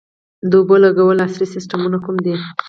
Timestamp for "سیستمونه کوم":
1.55-2.15